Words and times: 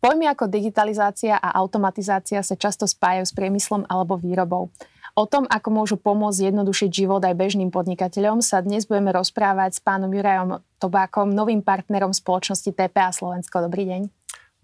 Pojmy 0.00 0.24
ako 0.32 0.48
digitalizácia 0.48 1.36
a 1.36 1.52
automatizácia 1.60 2.40
sa 2.40 2.56
často 2.56 2.88
spájajú 2.88 3.28
s 3.28 3.36
priemyslom 3.36 3.84
alebo 3.84 4.16
výrobou. 4.16 4.72
O 5.12 5.28
tom, 5.28 5.44
ako 5.52 5.68
môžu 5.68 5.96
pomôcť 6.00 6.48
jednodušiť 6.48 6.88
život 7.04 7.20
aj 7.20 7.36
bežným 7.36 7.68
podnikateľom, 7.68 8.40
sa 8.40 8.64
dnes 8.64 8.88
budeme 8.88 9.12
rozprávať 9.12 9.76
s 9.76 9.80
pánom 9.84 10.08
Jurajom 10.08 10.64
Tobákom, 10.80 11.28
novým 11.28 11.60
partnerom 11.60 12.16
spoločnosti 12.16 12.72
TPA 12.72 13.12
Slovensko. 13.12 13.60
Dobrý 13.60 13.84
deň. 13.84 14.08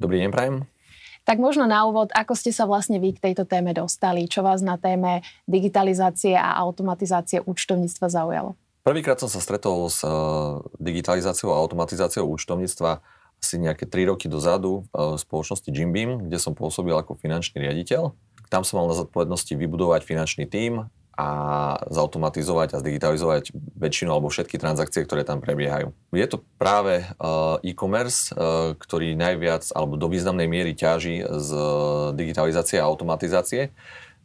Dobrý 0.00 0.24
deň, 0.24 0.30
prajem. 0.32 0.56
Tak 1.28 1.36
možno 1.36 1.68
na 1.68 1.84
úvod, 1.84 2.08
ako 2.16 2.32
ste 2.32 2.56
sa 2.56 2.64
vlastne 2.64 2.96
vy 2.96 3.12
k 3.12 3.20
tejto 3.20 3.44
téme 3.44 3.76
dostali? 3.76 4.24
Čo 4.24 4.40
vás 4.40 4.64
na 4.64 4.80
téme 4.80 5.20
digitalizácie 5.44 6.32
a 6.32 6.56
automatizácie 6.56 7.44
účtovníctva 7.44 8.08
zaujalo? 8.08 8.56
Prvýkrát 8.86 9.18
som 9.18 9.26
sa 9.26 9.42
stretol 9.42 9.90
s 9.90 10.06
eh, 10.06 10.10
digitalizáciou 10.78 11.50
a 11.50 11.58
automatizáciou 11.58 12.30
účtovníctva 12.30 13.02
asi 13.36 13.58
nejaké 13.58 13.84
3 13.84 14.14
roky 14.14 14.32
dozadu 14.32 14.88
v 14.96 15.20
spoločnosti 15.20 15.68
Jimbeam, 15.68 16.24
kde 16.24 16.40
som 16.40 16.56
pôsobil 16.56 16.96
ako 16.96 17.20
finančný 17.20 17.68
riaditeľ. 17.68 18.16
Tam 18.48 18.64
som 18.64 18.80
mal 18.80 18.88
na 18.88 18.96
zodpovednosti 18.96 19.52
vybudovať 19.52 20.08
finančný 20.08 20.48
tím 20.48 20.88
a 21.20 21.28
zautomatizovať 21.92 22.72
a 22.72 22.80
zdigitalizovať 22.80 23.52
väčšinu 23.76 24.08
alebo 24.08 24.32
všetky 24.32 24.56
transakcie, 24.56 25.04
ktoré 25.04 25.20
tam 25.28 25.44
prebiehajú. 25.44 25.92
Je 26.16 26.26
to 26.32 26.40
práve 26.56 27.04
e-commerce, 27.60 28.32
ktorý 28.80 29.12
najviac 29.12 29.68
alebo 29.76 30.00
do 30.00 30.08
významnej 30.08 30.48
miery 30.48 30.72
ťaží 30.72 31.20
z 31.20 31.50
digitalizácie 32.16 32.80
a 32.80 32.88
automatizácie, 32.88 33.68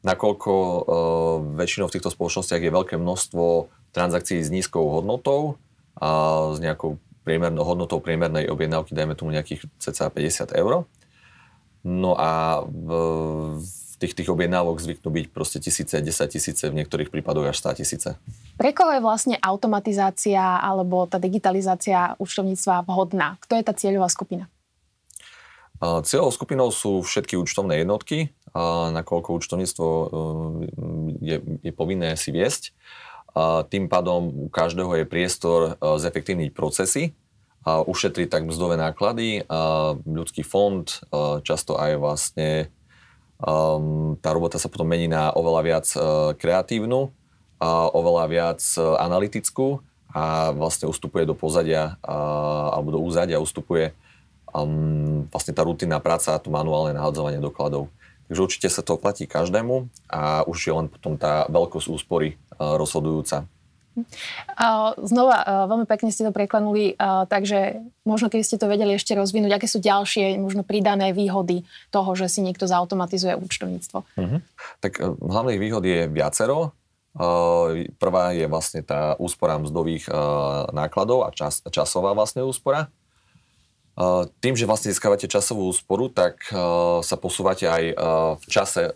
nakoľko 0.08 0.52
väčšinou 1.60 1.92
v 1.92 1.96
týchto 2.00 2.16
spoločnostiach 2.16 2.64
je 2.64 2.72
veľké 2.72 2.96
množstvo 2.96 3.44
transakcií 3.92 4.40
s 4.42 4.50
nízkou 4.50 4.88
hodnotou 4.88 5.60
a 6.00 6.52
s 6.56 6.60
nejakou 6.64 6.98
priemernou 7.22 7.62
hodnotou 7.62 8.02
priemernej 8.02 8.50
objednávky, 8.50 8.98
dajme 8.98 9.14
tomu 9.14 9.32
nejakých 9.36 9.70
cca 9.78 10.10
50 10.10 10.58
eur. 10.58 10.90
No 11.82 12.14
a 12.18 12.62
v, 12.66 12.90
v 13.58 13.94
tých, 14.02 14.18
tých 14.18 14.30
objednávok 14.34 14.82
zvyknú 14.82 15.10
byť 15.14 15.26
proste 15.30 15.58
tisíce, 15.62 15.94
10 15.94 16.10
tisíce, 16.34 16.64
v 16.66 16.78
niektorých 16.82 17.14
prípadoch 17.14 17.54
až 17.54 17.62
100 17.62 17.82
tisíce. 17.86 18.10
Pre 18.58 18.72
koho 18.74 18.98
je 18.98 19.02
vlastne 19.02 19.38
automatizácia 19.38 20.42
alebo 20.42 21.06
tá 21.06 21.22
digitalizácia 21.22 22.18
účtovníctva 22.18 22.86
vhodná? 22.90 23.38
Kto 23.46 23.62
je 23.62 23.64
tá 23.66 23.74
cieľová 23.78 24.10
skupina? 24.10 24.50
Cieľovou 25.82 26.34
skupinou 26.34 26.70
sú 26.70 27.02
všetky 27.02 27.34
účtovné 27.42 27.82
jednotky, 27.82 28.30
nakoľko 28.94 29.42
účtovníctvo 29.42 29.88
e, 29.90 30.06
je, 31.26 31.38
je 31.66 31.72
povinné 31.74 32.14
si 32.14 32.30
viesť. 32.30 32.70
Tým 33.72 33.88
pádom 33.88 34.28
u 34.28 34.48
každého 34.52 34.92
je 35.00 35.06
priestor 35.08 35.60
e, 35.64 35.72
zefektívniť 35.80 36.52
procesy, 36.52 37.16
ušetriť 37.62 38.28
tak 38.28 38.50
mzdové 38.50 38.74
náklady, 38.74 39.46
ľudský 40.04 40.42
fond, 40.42 40.84
e, 40.84 40.98
často 41.46 41.78
aj 41.78 41.92
vlastne 42.02 42.50
tá 44.22 44.30
robota 44.38 44.62
sa 44.62 44.70
potom 44.70 44.86
mení 44.86 45.10
na 45.10 45.34
oveľa 45.34 45.62
viac 45.66 45.88
e, 45.94 45.98
kreatívnu, 46.38 47.10
oveľa 47.94 48.26
viac 48.26 48.62
analytickú 48.78 49.86
a 50.10 50.50
vlastne 50.50 50.90
ustupuje 50.90 51.30
do 51.30 51.38
pozadia 51.38 52.02
alebo 52.02 52.98
do 52.98 53.00
úzadia 53.06 53.38
ustupuje 53.38 53.94
vlastne 55.30 55.54
tá 55.54 55.62
rutinná 55.62 56.02
práca 56.02 56.34
a 56.34 56.42
to 56.42 56.50
manuálne 56.50 56.98
nahadzovanie 56.98 57.38
dokladov. 57.38 57.94
Takže 58.32 58.48
určite 58.48 58.68
sa 58.72 58.82
to 58.82 58.96
platí 58.96 59.30
každému 59.30 59.92
a 60.08 60.48
už 60.48 60.58
je 60.58 60.74
len 60.74 60.88
potom 60.90 61.20
tá 61.22 61.46
veľkosť 61.52 61.88
úspory 61.92 62.40
rozhodujúca. 62.62 63.50
Znova, 65.04 65.68
veľmi 65.68 65.84
pekne 65.84 66.16
ste 66.16 66.24
to 66.24 66.32
preklenuli, 66.32 66.96
takže 67.28 67.84
možno 68.08 68.32
keby 68.32 68.40
ste 68.40 68.56
to 68.56 68.72
vedeli 68.72 68.96
ešte 68.96 69.12
rozvinúť, 69.20 69.60
aké 69.60 69.68
sú 69.68 69.84
ďalšie 69.84 70.40
možno 70.40 70.64
pridané 70.64 71.12
výhody 71.12 71.68
toho, 71.92 72.16
že 72.16 72.32
si 72.32 72.40
niekto 72.40 72.72
zautomatizuje 72.72 73.36
účtovníctvo? 73.36 73.98
Uh-huh. 74.00 74.40
Tak 74.80 74.96
e, 74.96 75.12
hlavných 75.12 75.60
výhod 75.60 75.84
je 75.84 76.08
viacero. 76.08 76.72
Prvá 78.00 78.32
je 78.32 78.48
vlastne 78.48 78.80
tá 78.80 79.20
úspora 79.20 79.60
mzdových 79.60 80.08
e, 80.08 80.12
nákladov 80.72 81.28
a 81.28 81.36
čas, 81.36 81.60
časová 81.68 82.16
vlastne 82.16 82.48
úspora. 82.48 82.88
Tým, 84.40 84.56
že 84.56 84.64
vlastne 84.64 84.96
získavate 84.96 85.28
časovú 85.28 85.68
úsporu, 85.68 86.08
tak 86.08 86.48
sa 87.04 87.16
posúvate 87.20 87.68
aj 87.68 87.84
v 88.40 88.46
čase 88.48 88.96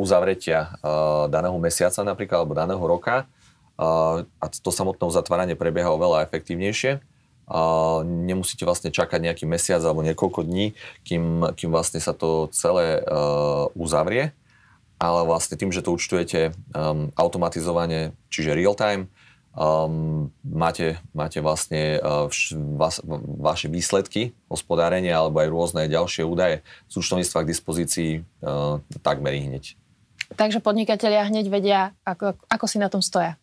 uzavretia 0.00 0.72
uh, 0.80 1.28
daného 1.28 1.56
mesiaca 1.60 2.00
napríklad 2.00 2.42
alebo 2.42 2.56
daného 2.56 2.80
roka 2.80 3.28
uh, 3.76 4.24
a 4.24 4.46
to 4.48 4.72
samotné 4.72 5.04
uzatváranie 5.04 5.56
prebieha 5.56 5.92
oveľa 5.92 6.24
efektívnejšie. 6.24 7.04
Nemusíte 8.06 8.62
vlastne 8.62 8.94
čakať 8.94 9.26
nejaký 9.26 9.42
mesiac 9.42 9.82
alebo 9.82 10.06
niekoľko 10.06 10.46
dní, 10.46 10.70
kým, 11.02 11.50
kým 11.58 11.74
vlastne 11.74 11.98
sa 11.98 12.14
to 12.14 12.46
celé 12.54 13.02
uzavrie, 13.74 14.30
ale 15.02 15.20
vlastne 15.26 15.58
tým, 15.58 15.74
že 15.74 15.82
to 15.82 15.90
účtujete 15.98 16.54
um, 16.70 17.10
automatizovane, 17.18 18.14
čiže 18.30 18.54
real 18.54 18.78
time, 18.78 19.10
um, 19.54 20.30
máte, 20.44 20.98
máte 21.10 21.42
vlastne 21.42 21.98
uh, 21.98 22.26
vš, 22.30 22.54
vas, 22.78 23.02
vaše 23.40 23.66
výsledky 23.66 24.36
hospodárenia 24.46 25.18
alebo 25.18 25.42
aj 25.42 25.48
rôzne 25.50 25.82
ďalšie 25.90 26.22
údaje 26.22 26.62
z 26.86 26.94
účtovníctva 26.98 27.42
k 27.42 27.50
dispozícii 27.50 28.10
uh, 28.42 28.78
takmer 29.02 29.34
hneď. 29.34 29.74
Takže 30.38 30.62
podnikatelia 30.62 31.26
hneď 31.26 31.46
vedia, 31.50 31.80
ako, 32.06 32.38
ako 32.46 32.66
si 32.70 32.78
na 32.78 32.86
tom 32.86 33.02
stoja. 33.02 33.34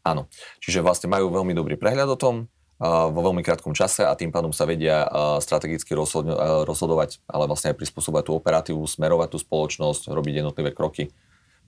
Áno, 0.00 0.28
čiže 0.60 0.80
vlastne 0.80 1.08
majú 1.12 1.28
veľmi 1.28 1.52
dobrý 1.52 1.76
prehľad 1.76 2.08
o 2.08 2.20
tom 2.20 2.34
uh, 2.80 3.08
vo 3.12 3.20
veľmi 3.20 3.44
krátkom 3.44 3.76
čase 3.76 4.04
a 4.04 4.16
tým 4.16 4.32
pádom 4.32 4.52
sa 4.52 4.64
vedia 4.64 5.04
uh, 5.04 5.36
strategicky 5.40 5.92
rozhodno, 5.92 6.32
uh, 6.32 6.64
rozhodovať, 6.64 7.20
ale 7.28 7.44
vlastne 7.44 7.72
aj 7.72 7.78
prispôsobovať 7.80 8.24
tú 8.24 8.32
operatívu, 8.36 8.80
smerovať 8.80 9.28
tú 9.36 9.38
spoločnosť, 9.40 10.08
robiť 10.08 10.34
jednotlivé 10.40 10.72
kroky 10.72 11.12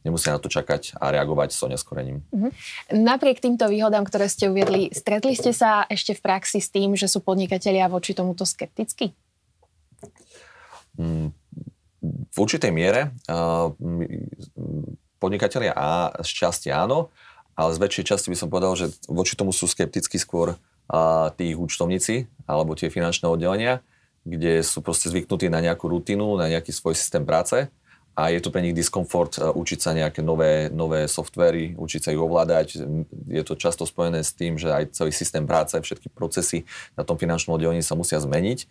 nemusia 0.07 0.31
na 0.31 0.41
to 0.41 0.47
čakať 0.47 0.95
a 1.03 1.11
reagovať 1.11 1.51
s 1.51 1.67
neskorením. 1.67 2.23
Uh-huh. 2.31 2.55
Napriek 2.95 3.43
týmto 3.43 3.67
výhodám, 3.67 4.07
ktoré 4.07 4.31
ste 4.31 4.47
uviedli, 4.47 4.95
stretli 4.95 5.35
ste 5.35 5.51
sa 5.51 5.83
ešte 5.91 6.15
v 6.15 6.23
praxi 6.23 6.63
s 6.63 6.71
tým, 6.71 6.95
že 6.95 7.11
sú 7.11 7.19
podnikatelia 7.19 7.91
voči 7.91 8.15
tomuto 8.15 8.47
skeptickí? 8.47 9.11
Mm, 10.97 11.35
v 12.07 12.37
určitej 12.39 12.71
miere 12.71 13.11
uh, 13.27 13.75
podnikatelia 15.19 15.75
a 15.75 16.15
z 16.23 16.31
časti 16.31 16.71
áno, 16.71 17.11
ale 17.59 17.75
z 17.75 17.83
väčšej 17.83 18.05
časti 18.15 18.29
by 18.31 18.37
som 18.39 18.49
povedal, 18.49 18.79
že 18.79 18.95
voči 19.11 19.35
tomu 19.35 19.51
sú 19.51 19.67
skeptickí 19.67 20.21
skôr 20.21 20.55
uh, 20.55 21.29
tí 21.35 21.57
účtovníci 21.57 22.31
alebo 22.47 22.79
tie 22.79 22.93
finančné 22.93 23.27
oddelenia, 23.27 23.83
kde 24.23 24.63
sú 24.63 24.83
proste 24.83 25.11
zvyknutí 25.11 25.51
na 25.51 25.59
nejakú 25.59 25.91
rutinu, 25.91 26.37
na 26.39 26.47
nejaký 26.47 26.71
svoj 26.71 26.95
systém 26.95 27.25
práce 27.27 27.67
a 28.17 28.33
je 28.33 28.41
to 28.41 28.49
pre 28.49 28.65
nich 28.65 28.73
diskomfort 28.73 29.37
e, 29.37 29.45
učiť 29.45 29.79
sa 29.79 29.93
nejaké 29.93 30.25
nové, 30.25 30.73
nové 30.73 31.05
softvery, 31.05 31.77
učiť 31.77 32.01
sa 32.01 32.11
ich 32.17 32.21
ovládať. 32.21 32.81
Je 33.29 33.43
to 33.45 33.61
často 33.61 33.85
spojené 33.85 34.25
s 34.25 34.33
tým, 34.33 34.57
že 34.57 34.73
aj 34.73 34.97
celý 34.97 35.13
systém 35.13 35.45
práce, 35.45 35.77
všetky 35.77 36.09
procesy 36.09 36.65
na 36.97 37.05
tom 37.05 37.21
finančnom 37.21 37.61
oddelení 37.61 37.85
sa 37.85 37.93
musia 37.93 38.17
zmeniť, 38.17 38.65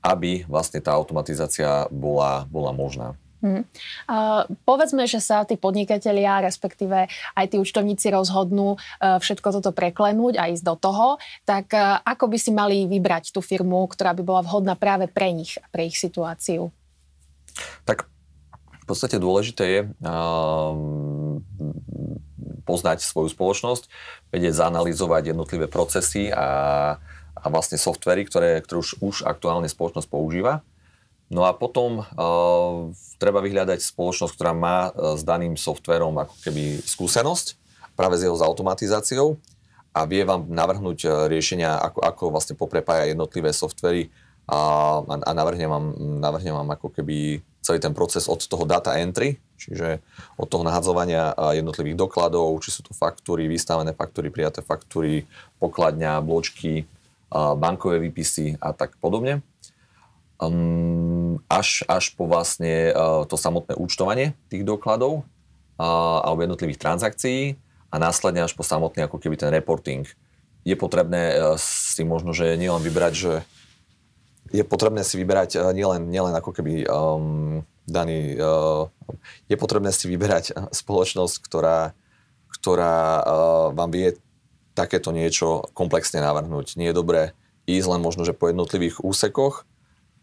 aby 0.00 0.48
vlastne 0.48 0.80
tá 0.80 0.96
automatizácia 0.96 1.84
bola, 1.92 2.48
bola 2.48 2.72
možná. 2.72 3.12
Hmm. 3.44 3.68
Uh, 4.08 4.48
povedzme, 4.64 5.04
že 5.04 5.20
sa 5.20 5.44
tí 5.44 5.60
podnikatelia, 5.60 6.40
respektíve 6.40 7.04
aj 7.36 7.46
tí 7.52 7.60
účtovníci 7.60 8.08
rozhodnú 8.08 8.80
uh, 8.80 9.20
všetko 9.20 9.60
toto 9.60 9.76
preklenúť 9.76 10.40
a 10.40 10.48
ísť 10.48 10.64
do 10.64 10.74
toho, 10.80 11.20
tak 11.44 11.68
uh, 11.76 12.00
ako 12.00 12.32
by 12.32 12.38
si 12.40 12.48
mali 12.48 12.88
vybrať 12.88 13.36
tú 13.36 13.44
firmu, 13.44 13.84
ktorá 13.92 14.16
by 14.16 14.22
bola 14.24 14.40
vhodná 14.40 14.72
práve 14.72 15.04
pre 15.04 15.36
nich 15.36 15.60
a 15.60 15.68
pre 15.68 15.84
ich 15.84 16.00
situáciu? 16.00 16.72
Tak 17.84 18.15
v 18.86 18.94
podstate 18.94 19.18
dôležité 19.18 19.64
je 19.66 19.80
um, 20.06 21.42
poznať 22.62 23.02
svoju 23.02 23.34
spoločnosť, 23.34 23.90
vedieť 24.30 24.62
zanalizovať 24.62 25.34
jednotlivé 25.34 25.66
procesy 25.66 26.30
a, 26.30 26.94
a 27.34 27.46
vlastne 27.50 27.82
softvery, 27.82 28.22
ktoré, 28.30 28.62
ktoré 28.62 28.78
už, 28.78 29.02
už 29.02 29.16
aktuálne 29.26 29.66
spoločnosť 29.66 30.06
používa. 30.06 30.62
No 31.26 31.42
a 31.42 31.50
potom 31.50 32.06
uh, 32.06 32.94
treba 33.18 33.42
vyhľadať 33.42 33.82
spoločnosť, 33.82 34.32
ktorá 34.38 34.54
má 34.54 34.94
uh, 34.94 35.18
s 35.18 35.26
daným 35.26 35.58
softverom 35.58 36.14
ako 36.22 36.38
keby 36.46 36.78
skúsenosť 36.86 37.58
práve 37.98 38.22
s 38.22 38.22
jeho 38.22 38.38
automatizáciou 38.38 39.34
a 39.90 40.06
vie 40.06 40.22
vám 40.22 40.46
navrhnúť 40.46 40.98
uh, 41.10 41.10
riešenia, 41.26 41.74
ako, 41.74 42.06
ako 42.06 42.22
vlastne 42.30 42.54
poprepája 42.54 43.10
jednotlivé 43.10 43.50
softvery 43.50 44.14
a, 44.46 45.02
a 45.02 45.30
navrhne, 45.34 45.66
vám, 45.66 45.86
navrhne 46.22 46.54
vám 46.54 46.68
ako 46.70 46.94
keby 46.94 47.42
celý 47.66 47.82
ten 47.82 47.90
proces 47.90 48.30
od 48.30 48.38
toho 48.38 48.62
data 48.62 48.94
entry, 48.94 49.42
čiže 49.58 49.98
od 50.38 50.46
toho 50.46 50.62
nahadzovania 50.62 51.34
jednotlivých 51.50 51.98
dokladov, 51.98 52.62
či 52.62 52.70
sú 52.70 52.86
to 52.86 52.94
faktúry, 52.94 53.50
vystavené 53.50 53.90
faktúry, 53.90 54.30
prijaté 54.30 54.62
faktúry, 54.62 55.26
pokladňa, 55.58 56.22
bločky, 56.22 56.86
bankové 57.34 57.98
výpisy 57.98 58.54
a 58.62 58.70
tak 58.70 58.94
podobne. 59.02 59.42
Um, 60.38 61.42
až, 61.50 61.82
až 61.90 62.14
po 62.14 62.28
vlastne 62.30 62.94
to 63.26 63.34
samotné 63.34 63.74
účtovanie 63.74 64.38
tých 64.46 64.62
dokladov 64.62 65.26
alebo 66.22 66.44
jednotlivých 66.44 66.78
transakcií 66.78 67.58
a 67.90 67.96
následne 67.96 68.44
až 68.44 68.54
po 68.54 68.62
samotný 68.62 69.08
ako 69.08 69.18
keby 69.18 69.34
ten 69.40 69.50
reporting, 69.50 70.06
je 70.66 70.76
potrebné 70.76 71.36
si 71.60 72.04
možno, 72.04 72.36
že 72.36 72.54
nielen 72.60 72.84
vybrať, 72.84 73.12
že 73.16 73.32
je 74.52 74.62
potrebné 74.66 75.02
si 75.02 75.18
vyberať 75.18 75.58
nielen, 75.74 76.10
nielen 76.10 76.34
ako 76.34 76.50
keby 76.54 76.86
um, 76.86 77.62
daný, 77.86 78.38
uh, 78.38 78.90
je 79.50 79.56
potrebné 79.58 79.90
si 79.90 80.06
vyberať 80.10 80.54
spoločnosť, 80.70 81.34
ktorá, 81.42 81.94
ktorá 82.50 82.96
uh, 83.22 83.66
vám 83.74 83.90
vie 83.90 84.18
takéto 84.76 85.10
niečo 85.10 85.64
komplexne 85.72 86.20
navrhnúť. 86.20 86.76
Nie 86.76 86.92
je 86.92 86.98
dobré 87.00 87.22
ísť 87.64 87.96
len 87.96 88.00
možno, 88.04 88.22
že 88.22 88.36
po 88.36 88.52
jednotlivých 88.52 89.00
úsekoch, 89.02 89.64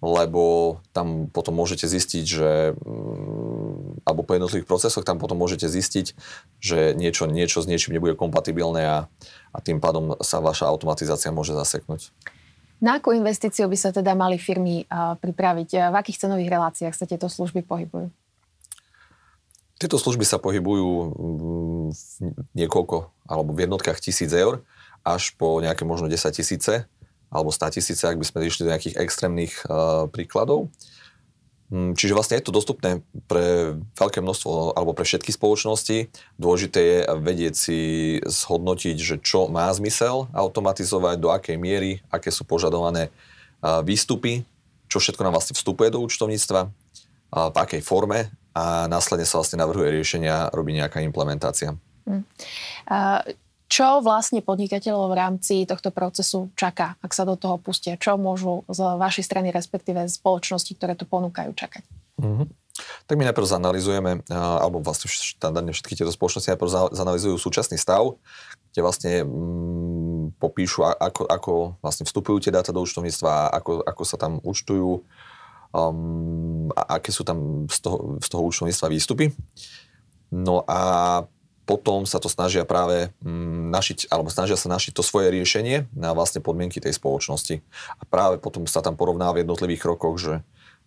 lebo 0.04 0.78
tam 0.92 1.31
potom 1.31 1.56
môžete 1.56 1.88
zistiť, 1.88 2.25
že 2.28 2.52
mm, 2.75 4.04
alebo 4.04 4.22
po 4.28 4.36
jednotlivých 4.36 4.68
procesoch 4.68 5.08
tam 5.08 5.16
potom 5.16 5.40
môžete 5.40 5.64
zistiť, 5.72 6.06
že 6.60 6.92
niečo, 6.92 7.24
niečo 7.24 7.64
s 7.64 7.70
niečím 7.72 7.96
nebude 7.96 8.20
kompatibilné 8.20 8.84
a, 8.84 9.00
a 9.56 9.58
tým 9.64 9.80
pádom 9.80 10.20
sa 10.20 10.44
vaša 10.44 10.68
automatizácia 10.68 11.31
môže 11.31 11.56
zaseknúť. 11.56 12.12
Na 12.80 12.98
akú 13.00 13.14
investíciu 13.14 13.70
by 13.70 13.78
sa 13.78 13.90
teda 13.94 14.16
mali 14.18 14.42
firmy 14.42 14.88
pripraviť? 15.20 15.70
V 15.92 15.96
akých 15.96 16.28
cenových 16.28 16.50
reláciách 16.52 16.96
sa 16.96 17.06
tieto 17.06 17.30
služby 17.30 17.64
pohybujú? 17.64 18.10
Tieto 19.78 20.00
služby 20.00 20.24
sa 20.24 20.40
pohybujú 20.40 20.90
mm, 21.12 21.88
v 21.92 22.40
niekoľko, 22.56 22.98
alebo 23.28 23.52
v 23.52 23.68
jednotkách 23.68 24.00
tisíc 24.00 24.31
eur, 24.31 24.64
až 25.04 25.36
po 25.36 25.60
nejaké 25.60 25.84
možno 25.84 26.08
10 26.08 26.31
tisíce 26.31 26.88
alebo 27.34 27.50
100 27.50 27.81
tisíce, 27.81 28.04
ak 28.06 28.22
by 28.22 28.25
sme 28.30 28.46
išli 28.46 28.62
do 28.64 28.72
nejakých 28.72 28.96
extrémnych 29.02 29.54
príkladov. 30.14 30.70
Mm, 31.74 31.98
čiže 31.98 32.14
vlastne 32.14 32.38
je 32.38 32.46
to 32.46 32.54
dostupné 32.54 33.02
pre 33.25 33.74
veľké 33.98 34.22
množstvo 34.22 34.78
alebo 34.78 34.94
pre 34.94 35.10
všetky 35.10 35.34
spoločnosti. 35.34 36.06
Dôležité 36.38 36.80
je 36.86 36.98
vedieť 37.18 37.54
si 37.58 37.80
zhodnotiť, 38.22 38.98
že 39.02 39.16
čo 39.18 39.50
má 39.50 39.74
zmysel 39.74 40.30
automatizovať, 40.38 41.18
do 41.18 41.34
akej 41.34 41.58
miery, 41.58 42.06
aké 42.14 42.30
sú 42.30 42.46
požadované 42.46 43.10
výstupy, 43.66 44.46
čo 44.86 45.02
všetko 45.02 45.25
nám 45.25 45.34
vlastne 45.34 45.58
vstupuje 45.58 45.90
do 45.90 46.06
účtovníctva, 46.06 46.70
v 47.34 47.56
akej 47.58 47.81
forme 47.81 48.30
a 48.54 48.86
následne 48.86 49.25
sa 49.25 49.42
vlastne 49.42 49.58
navrhuje 49.58 49.98
riešenia, 49.98 50.54
robí 50.54 50.78
nejaká 50.78 51.02
implementácia. 51.02 51.74
Hmm. 52.06 52.22
Čo 53.74 54.06
vlastne 54.06 54.46
podnikateľov 54.46 55.10
v 55.10 55.18
rámci 55.18 55.56
tohto 55.66 55.90
procesu 55.90 56.54
čaká, 56.54 56.94
ak 57.02 57.10
sa 57.10 57.25
do 57.25 57.34
toho 57.34 57.58
pustia? 57.58 57.98
Čo 57.98 58.22
môžu 58.22 58.62
z 58.70 58.86
vašej 58.86 59.25
strany, 59.25 59.50
respektíve 59.50 60.06
spoločnosti, 60.06 60.78
ktoré 60.78 60.94
to 60.94 61.10
ponúkajú, 61.10 61.58
čakať? 61.58 61.81
Mm-hmm. 62.22 62.48
Tak 63.10 63.18
my 63.18 63.25
najprv 63.25 63.50
zanalizujeme, 63.50 64.12
alebo 64.30 64.78
vlastne 64.78 65.10
štandardne 65.10 65.74
všetky 65.74 65.98
tieto 65.98 66.14
spoločnosti 66.14 66.54
najprv 66.54 66.94
zanalizujú 66.94 67.34
súčasný 67.42 67.81
stav, 67.81 68.14
kde 68.70 68.81
vlastne 68.86 69.25
mm, 69.25 70.38
popíšu, 70.38 70.86
ako, 70.86 71.25
ako 71.25 71.52
vlastne 71.81 72.06
vstupujú 72.06 72.46
tie 72.46 72.54
dáta 72.54 72.70
do 72.70 72.78
účtovníctva, 72.78 73.58
ako, 73.58 73.81
ako 73.90 74.04
sa 74.06 74.22
tam 74.22 74.38
účtujú, 74.46 75.02
um, 75.74 76.70
a 76.78 77.02
aké 77.02 77.10
sú 77.10 77.25
tam 77.25 77.66
z 77.66 77.81
toho, 77.81 78.22
z 78.22 78.28
toho 78.30 78.42
účtovníctva 78.46 78.94
výstupy. 78.94 79.34
No 80.30 80.62
a 80.70 80.78
potom 81.63 82.04
sa 82.04 82.19
to 82.19 82.27
snažia 82.27 82.68
práve 82.68 83.12
mm, 83.24 83.71
našiť, 83.71 83.98
alebo 84.12 84.27
snažia 84.27 84.60
sa 84.60 84.68
našiť 84.68 84.92
to 84.92 85.04
svoje 85.04 85.31
riešenie 85.31 85.88
na 85.95 86.12
vlastne 86.12 86.44
podmienky 86.44 86.83
tej 86.83 86.95
spoločnosti. 87.00 87.63
A 88.00 88.04
práve 88.04 88.36
potom 88.39 88.68
sa 88.68 88.83
tam 88.83 89.00
porovná 89.00 89.31
v 89.31 89.48
jednotlivých 89.48 89.83
krokoch, 89.88 90.15
že 90.19 90.33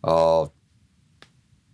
uh, 0.05 0.52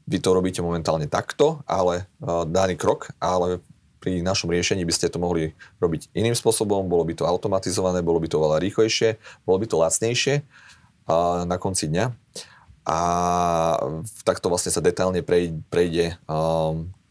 vy 0.07 0.19
to 0.23 0.31
robíte 0.31 0.63
momentálne 0.63 1.11
takto, 1.11 1.67
ale 1.67 2.07
uh, 2.23 2.47
daný 2.47 2.79
krok, 2.79 3.11
ale 3.19 3.59
pri 3.99 4.23
našom 4.23 4.51
riešení 4.51 4.83
by 4.83 4.95
ste 4.95 5.11
to 5.11 5.19
mohli 5.23 5.55
robiť 5.79 6.11
iným 6.15 6.35
spôsobom, 6.35 6.87
bolo 6.87 7.07
by 7.07 7.15
to 7.15 7.27
automatizované, 7.27 8.03
bolo 8.03 8.19
by 8.23 8.27
to 8.31 8.39
oveľa 8.39 8.59
rýchlejšie, 8.63 9.19
bolo 9.47 9.63
by 9.63 9.67
to 9.67 9.77
lacnejšie 9.79 10.35
uh, 10.43 11.43
na 11.43 11.59
konci 11.59 11.91
dňa. 11.91 12.07
A 12.83 12.99
takto 14.27 14.51
vlastne 14.51 14.75
sa 14.75 14.83
detailne 14.83 15.23
prejde 15.23 16.19
um, 16.27 16.91
Mm, 16.91 17.02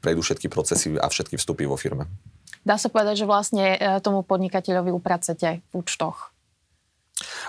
prejdú 0.00 0.20
všetky 0.20 0.52
procesy 0.52 0.92
a 0.96 1.08
všetky 1.08 1.40
vstupy 1.40 1.64
vo 1.64 1.80
firme. 1.80 2.08
Dá 2.62 2.78
sa 2.78 2.86
povedať, 2.86 3.24
že 3.24 3.26
vlastne 3.26 3.74
e, 3.74 3.78
tomu 3.98 4.22
podnikateľovi 4.22 4.94
upracete 4.94 5.66
v 5.70 5.82
účtoch. 5.82 6.30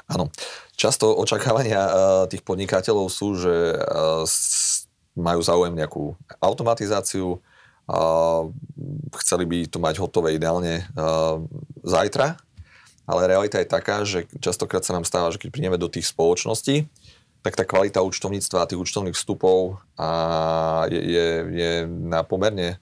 Áno. 0.09 0.33
Často 0.73 1.13
očakávania 1.13 1.81
e, 1.85 1.91
tých 2.33 2.41
podnikateľov 2.41 3.13
sú, 3.13 3.37
že 3.37 3.53
e, 3.53 3.77
majú 5.13 5.39
záujem 5.45 5.77
nejakú 5.77 6.17
automatizáciu, 6.41 7.37
chceli 9.19 9.43
by 9.45 9.57
to 9.67 9.77
mať 9.77 9.99
hotové 9.99 10.39
ideálne 10.39 10.87
zajtra, 11.83 12.39
ale 13.03 13.21
realita 13.27 13.59
je 13.59 13.67
taká, 13.67 14.07
že 14.07 14.25
častokrát 14.39 14.81
sa 14.81 14.95
nám 14.95 15.05
stáva, 15.05 15.29
že 15.29 15.37
keď 15.37 15.49
prídeme 15.51 15.77
do 15.77 15.91
tých 15.91 16.07
spoločností, 16.09 16.87
tak 17.43 17.59
tá 17.59 17.67
kvalita 17.67 17.99
účtovníctva 17.99 18.63
a 18.63 18.69
tých 18.71 18.79
účtovných 18.79 19.19
vstupov 19.19 19.83
a 19.99 20.09
je, 20.87 21.01
je, 21.03 21.27
je 21.51 21.71
na 21.85 22.23
pomerne 22.23 22.79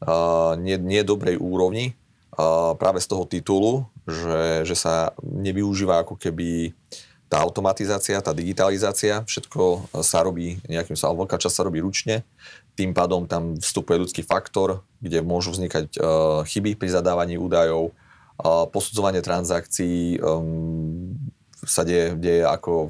uh, 0.00 0.56
nie, 0.56 0.80
nie 0.80 1.04
dobrej 1.04 1.36
úrovni 1.36 1.92
uh, 2.34 2.72
práve 2.80 3.04
z 3.04 3.06
toho 3.12 3.28
titulu, 3.28 3.84
že, 4.08 4.64
že 4.64 4.72
sa 4.72 5.12
nevyužíva 5.20 6.00
ako 6.00 6.16
keby 6.16 6.72
tá 7.30 7.44
automatizácia, 7.44 8.18
tá 8.24 8.34
digitalizácia, 8.34 9.22
všetko 9.22 9.94
sa 10.02 10.18
robí 10.26 10.58
nejakým 10.66 10.98
sa, 10.98 11.14
veľká 11.14 11.38
časť 11.38 11.62
sa 11.62 11.66
robí 11.68 11.78
ručne, 11.78 12.26
tým 12.74 12.90
pádom 12.90 13.28
tam 13.28 13.54
vstupuje 13.60 14.02
ľudský 14.02 14.26
faktor, 14.26 14.82
kde 14.98 15.22
môžu 15.22 15.54
vznikať 15.54 16.00
uh, 16.00 16.42
chyby 16.48 16.74
pri 16.74 16.88
zadávaní 16.90 17.36
údajov, 17.38 17.92
posudzovanie 18.72 19.20
transakcií 19.20 20.20
um, 20.20 21.09
sa 21.64 21.84
deje, 21.84 22.16
deje 22.16 22.42
ako 22.46 22.88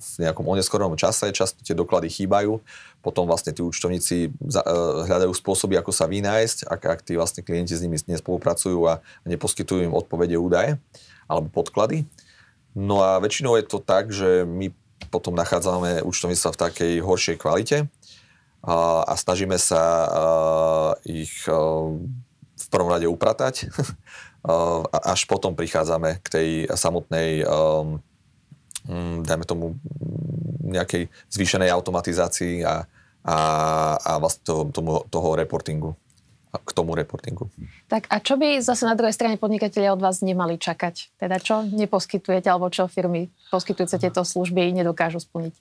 v 0.00 0.12
nejakom 0.24 0.48
oneskorenom 0.48 0.96
čase, 0.96 1.28
často 1.32 1.60
tie 1.60 1.76
doklady 1.76 2.08
chýbajú, 2.08 2.60
potom 3.04 3.28
vlastne 3.28 3.52
tí 3.52 3.60
účtovníci 3.60 4.32
uh, 4.32 5.04
hľadajú 5.04 5.32
spôsoby, 5.36 5.76
ako 5.76 5.92
sa 5.92 6.08
vynájsť, 6.08 6.64
ak, 6.68 6.80
ak 6.88 7.00
tí 7.04 7.20
vlastne 7.20 7.44
klienti 7.44 7.76
s 7.76 7.84
nimi 7.84 8.00
nespolupracujú 8.00 8.80
a 8.88 9.04
neposkytujú 9.28 9.84
im 9.84 9.96
odpovede 9.96 10.40
údaje 10.40 10.80
alebo 11.28 11.52
podklady. 11.52 12.08
No 12.72 13.04
a 13.04 13.20
väčšinou 13.20 13.60
je 13.60 13.64
to 13.68 13.78
tak, 13.82 14.08
že 14.08 14.48
my 14.48 14.72
potom 15.12 15.36
nachádzame 15.36 16.04
účtovníctva 16.04 16.50
v 16.54 16.60
takej 16.60 16.92
horšej 17.04 17.36
kvalite 17.40 17.76
a, 18.64 19.04
a 19.04 19.14
snažíme 19.16 19.56
sa 19.56 19.82
uh, 20.08 20.90
ich 21.04 21.44
uh, 21.48 21.92
v 22.60 22.66
prvom 22.68 22.92
rade 22.92 23.08
upratať 23.08 23.68
až 24.90 25.20
potom 25.28 25.52
prichádzame 25.52 26.24
k 26.24 26.26
tej 26.28 26.48
samotnej 26.72 27.44
um, 27.44 28.00
Mm, 28.88 29.28
dajme 29.28 29.44
tomu, 29.44 29.76
nejakej 30.64 31.12
zvýšenej 31.28 31.68
automatizácii 31.68 32.64
a, 32.64 32.88
a, 33.26 33.36
a 34.00 34.12
vlastne 34.16 34.42
toho, 34.46 34.62
tomu, 34.72 35.04
toho 35.10 35.28
reportingu 35.36 35.92
k 36.50 36.74
tomu 36.74 36.98
reportingu. 36.98 37.46
Tak 37.86 38.10
a 38.10 38.18
čo 38.18 38.34
by 38.34 38.58
zase 38.58 38.82
na 38.82 38.98
druhej 38.98 39.14
strane 39.14 39.38
podnikatelia 39.38 39.94
od 39.94 40.02
vás 40.02 40.18
nemali 40.18 40.58
čakať? 40.58 41.14
Teda 41.14 41.38
čo 41.38 41.62
neposkytujete, 41.62 42.50
alebo 42.50 42.66
čo 42.66 42.90
firmy 42.90 43.30
poskytujúce 43.54 44.02
tieto 44.02 44.26
služby 44.26 44.74
nedokážu 44.74 45.22
splniť? 45.22 45.54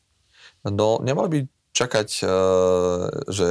No, 0.65 0.97
nemali 0.97 1.29
by 1.29 1.39
čakať, 1.79 2.09
e, 2.19 2.23
že 3.31 3.47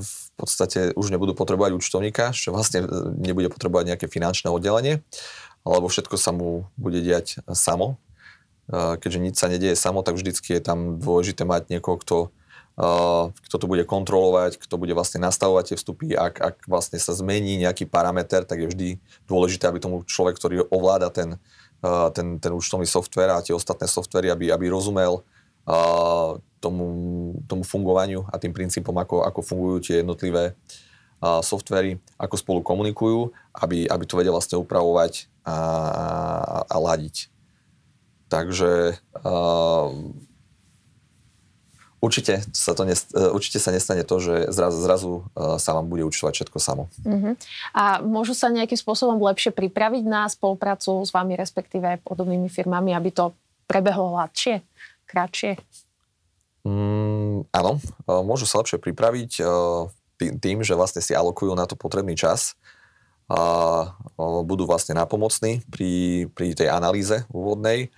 v 0.00 0.26
podstate 0.40 0.96
už 0.96 1.12
nebudú 1.12 1.36
potrebovať 1.36 1.76
účtovníka, 1.76 2.32
že 2.32 2.48
vlastne 2.48 2.88
nebude 3.20 3.52
potrebovať 3.52 3.92
nejaké 3.92 4.06
finančné 4.08 4.48
oddelenie, 4.48 5.04
alebo 5.64 5.92
všetko 5.92 6.16
sa 6.16 6.32
mu 6.32 6.68
bude 6.80 7.00
diať 7.04 7.44
samo, 7.52 8.00
keďže 8.70 9.18
nič 9.22 9.34
sa 9.38 9.46
nedieje 9.46 9.78
samo, 9.78 10.02
tak 10.02 10.18
vždycky 10.18 10.58
je 10.58 10.62
tam 10.62 10.98
dôležité 10.98 11.46
mať 11.46 11.70
niekoho, 11.70 11.96
kto, 12.02 12.18
kto 13.30 13.56
to 13.62 13.66
bude 13.70 13.86
kontrolovať, 13.86 14.58
kto 14.58 14.74
bude 14.74 14.90
vlastne 14.90 15.22
nastavovať 15.22 15.74
tie 15.74 15.76
vstupy. 15.78 16.06
Ak, 16.18 16.42
ak 16.42 16.56
vlastne 16.66 16.98
sa 16.98 17.14
zmení 17.14 17.62
nejaký 17.62 17.86
parameter, 17.86 18.42
tak 18.42 18.66
je 18.66 18.70
vždy 18.70 18.88
dôležité, 19.30 19.70
aby 19.70 19.78
tomu 19.78 20.02
človek, 20.02 20.34
ktorý 20.34 20.66
ovláda 20.70 21.14
ten, 21.14 21.38
ten, 22.14 22.42
ten 22.42 22.52
účtovný 22.52 22.90
software 22.90 23.38
a 23.38 23.44
tie 23.44 23.54
ostatné 23.54 23.86
softvery, 23.86 24.34
aby, 24.34 24.50
aby 24.50 24.66
rozumel 24.66 25.22
tomu, 26.66 26.84
tomu 27.46 27.62
fungovaniu 27.62 28.26
a 28.26 28.42
tým 28.42 28.50
princípom, 28.50 28.92
ako, 28.98 29.22
ako 29.22 29.40
fungujú 29.46 29.76
tie 29.86 29.94
jednotlivé 30.02 30.58
softvery, 31.22 31.96
ako 32.20 32.34
spolu 32.36 32.60
komunikujú, 32.60 33.32
aby, 33.56 33.88
aby 33.88 34.04
to 34.04 34.18
vedel 34.20 34.36
vlastne 34.36 34.60
upravovať 34.60 35.32
a, 35.46 35.56
a, 36.68 36.76
ladiť. 36.76 37.32
Takže 38.26 38.98
uh, 39.22 39.88
určite, 42.02 42.42
sa 42.52 42.74
to 42.74 42.82
nest, 42.84 43.14
uh, 43.14 43.30
určite 43.32 43.62
sa 43.62 43.70
nestane 43.70 44.02
to, 44.02 44.18
že 44.18 44.50
zrazu, 44.50 44.78
zrazu 44.82 45.12
uh, 45.32 45.56
sa 45.56 45.72
vám 45.78 45.86
bude 45.86 46.02
učovať 46.04 46.42
všetko 46.42 46.58
samo. 46.58 46.90
Uh-huh. 47.06 47.32
A 47.70 48.02
môžu 48.02 48.34
sa 48.34 48.50
nejakým 48.50 48.76
spôsobom 48.76 49.16
lepšie 49.16 49.54
pripraviť 49.54 50.04
na 50.04 50.26
spoluprácu 50.26 51.06
s 51.06 51.14
vami, 51.14 51.38
respektíve 51.38 52.02
podobnými 52.02 52.50
firmami, 52.50 52.92
aby 52.92 53.14
to 53.14 53.30
prebehlo 53.70 54.18
hladšie, 54.18 54.66
kratšie? 55.06 55.54
Mm, 56.66 57.46
áno, 57.54 57.78
uh, 57.78 58.26
môžu 58.26 58.50
sa 58.50 58.58
lepšie 58.58 58.82
pripraviť 58.82 59.32
uh, 59.38 59.86
tým, 60.18 60.66
že 60.66 60.74
vlastne 60.74 60.98
si 60.98 61.14
alokujú 61.14 61.54
na 61.54 61.70
to 61.70 61.78
potrebný 61.78 62.18
čas 62.18 62.58
budú 64.16 64.70
vlastne 64.70 64.94
napomocní 64.94 65.66
pri, 65.66 66.26
pri 66.30 66.54
tej 66.54 66.70
analýze 66.70 67.26
úvodnej 67.34 67.90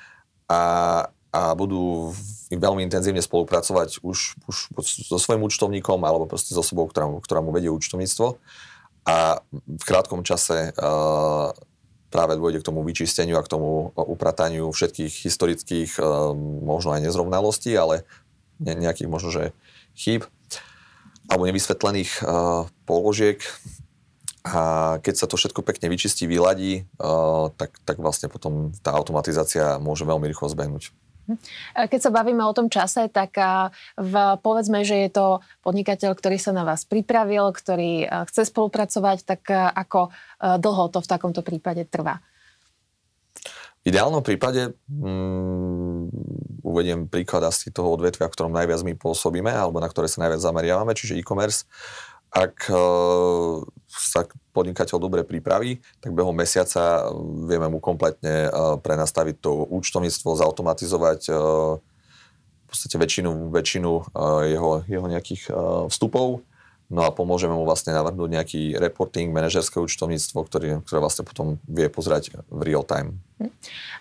a, 0.49 1.05
a 1.29 1.41
budú 1.53 2.17
veľmi 2.49 2.81
intenzívne 2.81 3.21
spolupracovať 3.21 4.01
už, 4.01 4.41
už 4.49 4.57
so 5.05 5.21
svojím 5.21 5.45
účtovníkom 5.45 6.01
alebo 6.01 6.25
proste 6.25 6.57
so 6.57 6.65
osobou, 6.65 6.89
ktorá, 6.89 7.13
ktorá 7.21 7.45
mu 7.45 7.53
vedie 7.53 7.69
účtovníctvo. 7.69 8.41
A 9.05 9.41
v 9.53 9.85
krátkom 9.85 10.25
čase 10.25 10.73
uh, 10.73 11.53
práve 12.09 12.41
dôjde 12.41 12.65
k 12.65 12.69
tomu 12.73 12.81
vyčisteniu 12.81 13.37
a 13.37 13.45
k 13.45 13.53
tomu 13.53 13.93
uprataniu 13.93 14.73
všetkých 14.73 15.29
historických, 15.29 16.01
možno 16.65 16.97
aj 16.97 17.05
nezrovnalostí, 17.05 17.77
ale 17.77 18.09
nejakých 18.61 19.09
možno, 19.11 19.31
že 19.31 19.55
chýb 19.95 20.27
alebo 21.29 21.45
nevysvetlených 21.45 22.25
uh, 22.25 22.65
položiek. 22.88 23.38
A 24.49 24.97
keď 25.05 25.15
sa 25.15 25.27
to 25.29 25.37
všetko 25.37 25.61
pekne 25.61 25.93
vyčistí, 25.93 26.25
vyladí, 26.25 26.88
uh, 26.97 27.53
tak, 27.53 27.77
tak 27.85 28.00
vlastne 28.00 28.33
potom 28.33 28.73
tá 28.81 28.97
automatizácia 28.97 29.77
môže 29.77 30.09
veľmi 30.09 30.25
rýchlo 30.25 30.49
zbehnúť. 30.49 30.91
Keď 31.77 32.00
sa 32.00 32.09
bavíme 32.09 32.41
o 32.41 32.57
tom 32.57 32.73
čase, 32.73 33.05
tak 33.12 33.37
v, 34.00 34.15
povedzme, 34.41 34.81
že 34.81 34.97
je 35.05 35.11
to 35.12 35.27
podnikateľ, 35.61 36.17
ktorý 36.17 36.41
sa 36.41 36.57
na 36.57 36.65
vás 36.65 36.88
pripravil, 36.88 37.53
ktorý 37.53 38.09
chce 38.33 38.49
spolupracovať, 38.49 39.29
tak 39.29 39.45
ako 39.53 40.09
dlho 40.41 40.85
to 40.88 41.05
v 41.05 41.11
takomto 41.12 41.45
prípade 41.45 41.85
trvá? 41.85 42.25
V 43.85 43.93
ideálnom 43.93 44.25
prípade 44.25 44.73
um, 44.88 45.88
uvediem 46.69 47.09
príklad 47.09 47.43
asi 47.49 47.73
toho 47.73 47.97
odvetvia, 47.97 48.29
v 48.29 48.35
ktorom 48.37 48.53
najviac 48.53 48.85
my 48.85 48.95
pôsobíme, 49.01 49.49
alebo 49.49 49.81
na 49.81 49.89
ktoré 49.89 50.07
sa 50.07 50.23
najviac 50.23 50.45
zameriavame, 50.45 50.93
čiže 50.93 51.17
e-commerce. 51.17 51.65
Ak 52.29 52.69
uh, 52.69 53.65
sa 53.89 54.29
podnikateľ 54.53 55.01
dobre 55.01 55.25
pripraví, 55.25 55.81
tak 56.05 56.13
behom 56.13 56.37
mesiaca 56.37 57.09
vieme 57.49 57.73
mu 57.73 57.81
kompletne 57.81 58.53
uh, 58.53 58.77
prenastaviť 58.77 59.41
to 59.41 59.65
účtovníctvo, 59.73 60.37
zautomatizovať 60.37 61.21
v 62.69 62.77
podstate 62.77 63.01
väčšinu, 63.01 63.49
väčšinu 63.49 63.91
jeho, 64.45 64.85
jeho 64.85 65.07
nejakých 65.09 65.49
vstupov 65.89 66.45
No 66.88 67.04
a 67.04 67.12
pomôžeme 67.12 67.52
mu 67.52 67.68
vlastne 67.68 67.92
navrhnúť 67.92 68.30
nejaký 68.33 68.62
reporting, 68.80 69.28
manažerské 69.28 69.76
účtovníctvo, 69.76 70.40
ktorý, 70.40 70.80
ktoré 70.88 70.99
vlastne 71.04 71.28
potom 71.28 71.61
vie 71.68 71.85
pozrieť 71.92 72.40
v 72.49 72.61
real 72.64 72.80
time. 72.80 73.21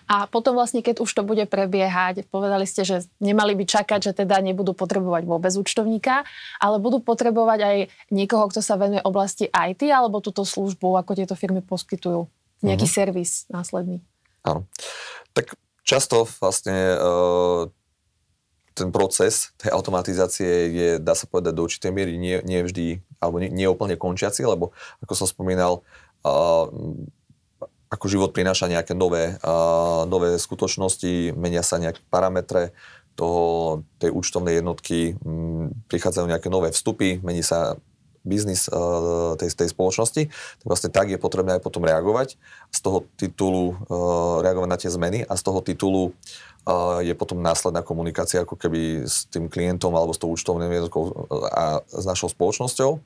A 0.08 0.24
potom 0.24 0.56
vlastne, 0.56 0.80
keď 0.80 1.04
už 1.04 1.10
to 1.12 1.20
bude 1.20 1.44
prebiehať, 1.52 2.24
povedali 2.32 2.64
ste, 2.64 2.88
že 2.88 3.04
nemali 3.20 3.52
by 3.60 3.68
čakať, 3.68 4.00
že 4.08 4.12
teda 4.24 4.40
nebudú 4.40 4.72
potrebovať 4.72 5.28
vôbec 5.28 5.52
účtovníka, 5.52 6.24
ale 6.56 6.80
budú 6.80 7.04
potrebovať 7.04 7.60
aj 7.60 7.76
niekoho, 8.08 8.48
kto 8.48 8.64
sa 8.64 8.80
venuje 8.80 9.04
oblasti 9.04 9.52
IT 9.52 9.84
alebo 9.84 10.24
túto 10.24 10.48
službu, 10.48 10.96
ako 10.96 11.12
tieto 11.12 11.36
firmy 11.36 11.60
poskytujú. 11.60 12.24
Nejaký 12.64 12.88
uh-huh. 12.88 12.98
servis 13.04 13.44
následný. 13.52 14.00
Áno. 14.48 14.64
Tak 15.36 15.60
často 15.84 16.24
vlastne 16.40 16.96
uh, 16.96 17.68
ten 18.78 18.94
proces 18.94 19.50
tej 19.58 19.74
automatizácie 19.74 20.50
je, 20.70 20.88
dá 21.02 21.18
sa 21.18 21.26
povedať, 21.26 21.52
do 21.58 21.66
určitej 21.66 21.90
miery 21.90 22.14
nie, 22.14 22.38
nie 22.46 22.62
vždy, 22.62 23.02
alebo 23.18 23.42
nie, 23.42 23.50
nie 23.50 23.66
úplne 23.66 23.98
končiaci, 23.98 24.46
lebo 24.46 24.70
ako 25.02 25.12
som 25.18 25.26
spomínal, 25.26 25.82
uh, 26.22 26.70
ako 27.90 28.04
život 28.06 28.30
prináša 28.30 28.70
nejaké 28.70 28.94
nové, 28.94 29.36
uh, 29.42 30.06
nové 30.06 30.38
skutočnosti, 30.38 31.34
menia 31.34 31.66
sa 31.66 31.82
nejaké 31.82 31.98
parametre 32.06 32.70
toho, 33.18 33.82
tej 33.98 34.14
účtovnej 34.14 34.62
jednotky, 34.62 35.18
um, 35.26 35.74
prichádzajú 35.90 36.30
nejaké 36.30 36.46
nové 36.46 36.70
vstupy, 36.70 37.18
mení 37.18 37.42
sa 37.42 37.74
biznis 38.28 38.68
uh, 38.68 39.34
tej, 39.40 39.48
tej 39.56 39.72
spoločnosti, 39.72 40.28
tak 40.28 40.66
vlastne 40.68 40.92
tak 40.92 41.08
je 41.08 41.18
potrebné 41.18 41.56
aj 41.56 41.64
potom 41.64 41.82
reagovať. 41.82 42.36
Z 42.68 42.78
toho 42.84 43.08
titulu 43.16 43.72
uh, 43.72 44.44
reagovať 44.44 44.68
na 44.68 44.78
tie 44.78 44.92
zmeny 44.92 45.24
a 45.24 45.32
z 45.34 45.42
toho 45.42 45.64
titulu 45.64 46.12
je 47.00 47.14
potom 47.16 47.40
následná 47.40 47.80
komunikácia 47.80 48.44
ako 48.44 48.52
keby 48.60 49.08
s 49.08 49.24
tým 49.32 49.48
klientom 49.48 49.96
alebo 49.96 50.12
s 50.12 50.20
tou 50.20 50.28
účtovnou 50.28 50.68
jednotkou 50.68 51.16
a 51.48 51.80
s 51.80 52.04
našou 52.04 52.28
spoločnosťou 52.28 53.00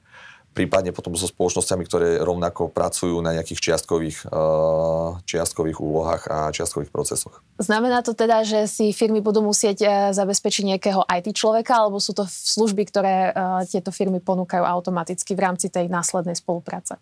prípadne 0.53 0.93
potom 0.93 1.17
so 1.17 1.25
spoločnosťami, 1.25 1.83
ktoré 1.89 2.09
rovnako 2.21 2.69
pracujú 2.69 3.19
na 3.25 3.33
nejakých 3.35 3.73
čiastkových, 3.73 4.29
uh, 4.29 5.19
čiastkových 5.25 5.81
úlohách 5.81 6.23
a 6.29 6.39
čiastkových 6.53 6.93
procesoch. 6.93 7.41
Znamená 7.57 8.05
to 8.05 8.13
teda, 8.13 8.45
že 8.45 8.69
si 8.69 8.93
firmy 8.93 9.25
budú 9.25 9.41
musieť 9.41 9.79
uh, 9.83 9.91
zabezpečiť 10.13 10.77
nejakého 10.77 11.03
IT 11.09 11.33
človeka, 11.33 11.81
alebo 11.81 11.99
sú 11.99 12.13
to 12.13 12.29
služby, 12.29 12.85
ktoré 12.87 13.33
uh, 13.33 13.65
tieto 13.65 13.91
firmy 13.91 14.21
ponúkajú 14.21 14.63
automaticky 14.63 15.33
v 15.33 15.41
rámci 15.49 15.73
tej 15.73 15.89
následnej 15.89 16.37
spolupráce? 16.37 17.01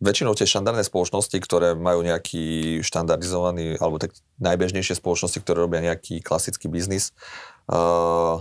väčšinou 0.00 0.32
tie 0.32 0.48
štandardné 0.48 0.80
spoločnosti, 0.88 1.36
ktoré 1.44 1.76
majú 1.76 2.00
nejaký 2.00 2.80
štandardizovaný, 2.80 3.76
alebo 3.76 4.00
tak 4.00 4.16
najbežnejšie 4.40 4.96
spoločnosti, 4.96 5.38
ktoré 5.44 5.60
robia 5.60 5.84
nejaký 5.84 6.24
klasický 6.24 6.72
biznis 6.72 7.12
uh, 7.68 8.40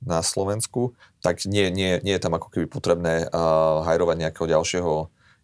na 0.00 0.24
Slovensku, 0.24 0.96
tak 1.20 1.44
nie, 1.44 1.68
nie, 1.68 2.00
nie 2.00 2.14
je 2.16 2.22
tam 2.22 2.32
ako 2.36 2.48
keby 2.48 2.66
potrebné 2.66 3.28
uh, 3.28 3.84
hajrovať 3.84 4.16
nejakého 4.16 4.46
ďalšieho 4.48 4.92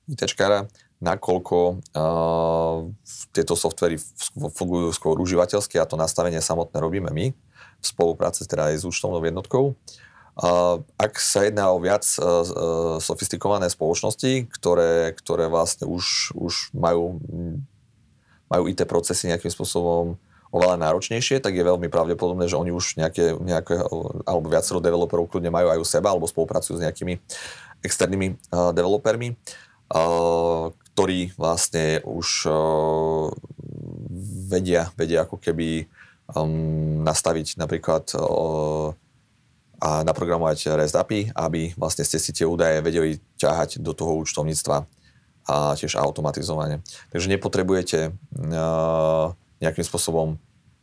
ITčkára, 0.09 0.71
nakoľko 0.97 1.57
uh, 1.93 2.89
tieto 3.37 3.53
softvery 3.53 4.01
fungujú 4.57 4.97
skôr 4.97 5.21
užívateľsky 5.21 5.77
a 5.77 5.85
to 5.85 6.01
nastavenie 6.01 6.41
samotné 6.41 6.81
robíme 6.81 7.13
my 7.13 7.37
v 7.77 7.85
spolupráci 7.85 8.49
teda 8.49 8.73
aj 8.73 8.81
s 8.81 8.85
účtovnou 8.89 9.21
jednotkou. 9.21 9.77
Uh, 10.37 10.85
ak 10.97 11.17
sa 11.17 11.49
jedná 11.49 11.73
o 11.73 11.81
viac 11.81 12.05
e, 12.05 12.21
sofistikované 13.01 13.73
spoločnosti, 13.73 14.45
ktoré, 14.53 15.17
ktoré 15.17 15.49
vlastne 15.49 15.89
už, 15.89 16.37
už 16.37 16.77
majú, 16.77 17.17
majú 18.45 18.69
IT 18.69 18.85
procesy 18.85 19.33
nejakým 19.33 19.49
spôsobom 19.49 20.21
oveľa 20.55 20.79
náročnejšie, 20.79 21.43
tak 21.43 21.55
je 21.55 21.65
veľmi 21.67 21.91
pravdepodobné, 21.91 22.47
že 22.47 22.59
oni 22.59 22.71
už 22.71 22.99
nejaké, 22.99 23.35
nejaké 23.39 23.83
alebo 24.27 24.47
viacero 24.47 24.79
developerov 24.79 25.31
kľudne 25.31 25.51
majú 25.51 25.69
aj 25.73 25.79
u 25.83 25.87
seba, 25.87 26.15
alebo 26.15 26.31
spolupracujú 26.31 26.79
s 26.79 26.85
nejakými 26.87 27.19
externými 27.83 28.39
uh, 28.51 28.71
developermi, 28.71 29.35
uh, 29.35 30.71
ktorí 30.95 31.37
vlastne 31.37 32.01
už 32.07 32.49
uh, 32.49 33.29
vedia, 34.49 34.91
vedia 34.97 35.27
ako 35.27 35.37
keby 35.37 35.85
um, 36.33 37.03
nastaviť 37.05 37.61
napríklad 37.61 38.17
uh, 38.17 38.95
a 39.77 40.01
naprogramovať 40.09 40.73
REST 40.73 40.97
API, 40.97 41.21
aby 41.37 41.77
vlastne 41.77 42.01
ste 42.09 42.17
si 42.17 42.33
tie 42.33 42.49
údaje 42.49 42.81
vedeli 42.81 43.21
ťahať 43.37 43.85
do 43.85 43.93
toho 43.93 44.17
účtovníctva 44.25 44.89
a 45.47 45.77
tiež 45.77 46.01
automatizovane. 46.01 46.81
Takže 47.13 47.29
nepotrebujete 47.29 48.11
uh, 48.11 49.37
nejakým 49.61 49.85
spôsobom 49.85 50.37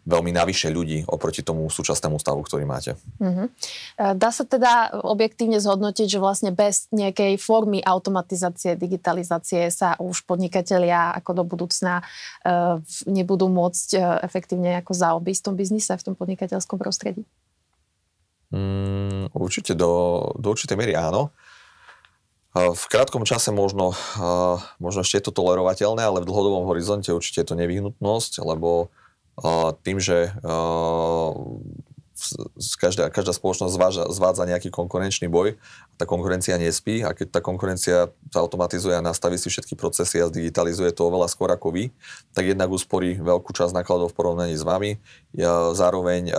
veľmi 0.03 0.35
navyše 0.35 0.67
ľudí 0.67 1.07
oproti 1.07 1.39
tomu 1.39 1.63
súčasnému 1.71 2.19
stavu, 2.19 2.43
ktorý 2.43 2.67
máte. 2.67 2.99
Uh-huh. 3.23 3.47
Dá 3.95 4.29
sa 4.35 4.43
teda 4.43 4.99
objektívne 4.99 5.63
zhodnotiť, 5.63 6.07
že 6.11 6.19
vlastne 6.19 6.51
bez 6.51 6.91
nejakej 6.91 7.39
formy 7.39 7.79
automatizácie, 7.79 8.75
digitalizácie 8.75 9.71
sa 9.71 9.95
už 10.03 10.27
podnikatelia 10.27 11.15
ako 11.15 11.31
do 11.39 11.43
budúcna 11.47 12.03
uh, 12.03 12.83
nebudú 13.07 13.47
môcť 13.47 13.89
uh, 13.95 14.19
efektívne 14.19 14.83
ako 14.83 14.91
zaobísť 14.91 15.39
v 15.39 15.47
tom 15.47 15.55
biznise, 15.55 15.91
v 15.95 16.05
tom 16.11 16.15
podnikateľskom 16.19 16.75
prostredí? 16.75 17.23
Mm, 18.53 19.33
určite 19.33 19.73
do, 19.73 20.21
do 20.35 20.53
určitej 20.53 20.77
miery 20.77 20.93
áno. 20.93 21.33
V 22.53 22.85
krátkom 22.85 23.25
čase 23.25 23.49
možno, 23.49 23.97
možno 24.77 25.01
ešte 25.01 25.17
je 25.17 25.25
to 25.25 25.33
tolerovateľné, 25.33 26.05
ale 26.05 26.21
v 26.21 26.29
dlhodobom 26.29 26.69
horizonte 26.69 27.09
určite 27.09 27.41
je 27.41 27.49
to 27.49 27.57
nevyhnutnosť, 27.57 28.45
lebo 28.45 28.93
tým, 29.81 29.97
že 29.97 30.37
každá, 32.77 33.09
každá 33.09 33.33
spoločnosť 33.33 33.73
zváža, 33.73 34.03
zvádza 34.13 34.45
nejaký 34.45 34.69
konkurenčný 34.69 35.33
boj. 35.33 35.57
Tá 35.97 36.05
konkurencia 36.05 36.61
nespí 36.61 37.01
a 37.01 37.17
keď 37.17 37.35
tá 37.35 37.39
konkurencia 37.41 38.13
sa 38.29 38.39
automatizuje 38.45 38.93
a 38.93 39.01
nastaví 39.01 39.41
si 39.41 39.49
všetky 39.49 39.73
procesy 39.73 40.21
a 40.21 40.29
zdigitalizuje 40.29 40.93
to 40.93 41.09
oveľa 41.09 41.33
skôr 41.33 41.49
ako 41.49 41.73
vy, 41.73 41.89
tak 42.37 42.45
jednak 42.53 42.69
usporí 42.69 43.17
veľkú 43.17 43.49
časť 43.49 43.73
nákladov 43.73 44.13
v 44.13 44.17
porovnaní 44.21 44.53
s 44.53 44.61
vami. 44.61 45.01
Zároveň 45.73 46.29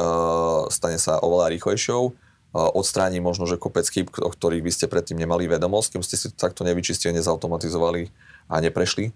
stane 0.71 1.03
sa 1.03 1.19
oveľa 1.19 1.51
rýchlejšou 1.59 2.15
odstráni 2.55 3.19
možno, 3.19 3.51
že 3.51 3.59
kopec 3.59 3.83
chyb, 3.91 4.15
o 4.23 4.31
ktorých 4.31 4.63
by 4.63 4.71
ste 4.71 4.87
predtým 4.87 5.19
nemali 5.19 5.51
vedomosť, 5.51 5.99
kým 5.99 6.07
ste 6.07 6.15
si 6.15 6.31
takto 6.31 6.63
nevyčistili, 6.63 7.11
nezautomatizovali 7.19 8.15
a 8.47 8.63
neprešli 8.63 9.11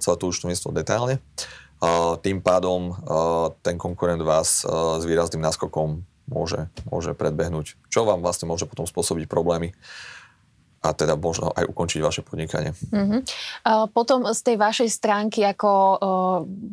celé 0.00 0.16
to 0.16 0.24
účtovníctvo 0.24 0.72
detailne. 0.72 1.20
Tým 2.24 2.40
pádom 2.40 2.96
ten 3.60 3.76
konkurent 3.76 4.24
vás 4.24 4.64
s 4.64 5.04
výrazným 5.04 5.44
náskokom 5.44 6.08
môže, 6.24 6.72
môže 6.88 7.12
predbehnúť, 7.12 7.76
čo 7.92 8.08
vám 8.08 8.24
vlastne 8.24 8.48
môže 8.48 8.64
potom 8.64 8.88
spôsobiť 8.88 9.28
problémy 9.28 9.76
a 10.80 10.96
teda 10.96 11.12
možno 11.16 11.52
aj 11.52 11.68
ukončiť 11.68 12.00
vaše 12.00 12.22
podnikanie. 12.24 12.72
Uh-huh. 12.72 13.20
potom 13.92 14.24
z 14.32 14.40
tej 14.40 14.56
vašej 14.56 14.88
stránky 14.88 15.44
ako 15.44 15.70
uh, 15.70 15.96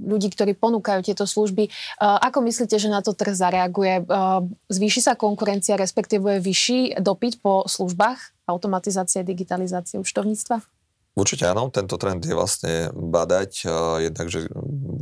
ľudí, 0.08 0.32
ktorí 0.32 0.56
ponúkajú 0.56 1.04
tieto 1.04 1.28
služby, 1.28 1.68
uh, 1.68 2.16
ako 2.24 2.40
myslíte, 2.48 2.80
že 2.80 2.88
na 2.88 3.04
to 3.04 3.12
trh 3.12 3.36
zareaguje? 3.36 4.08
Uh, 4.08 4.48
zvýši 4.72 5.12
sa 5.12 5.14
konkurencia, 5.20 5.76
respektíve 5.76 6.40
vyšší 6.40 7.04
dopyt 7.04 7.44
po 7.44 7.68
službách 7.68 8.48
automatizácie, 8.48 9.28
digitalizácie 9.28 10.00
účtovníctva? 10.00 10.77
Určite 11.18 11.50
áno, 11.50 11.74
tento 11.74 11.98
trend 11.98 12.22
je 12.22 12.38
vlastne 12.38 12.94
badať, 12.94 13.66
jednak, 14.06 14.30
že 14.30 14.46